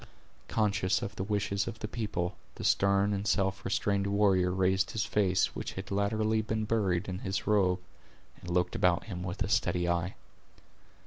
[0.47, 5.05] Conscious of the wishes of the people, the stern and self restrained warrior raised his
[5.05, 7.79] face, which had latterly been buried in his robe,
[8.39, 10.15] and looked about him with a steady eye.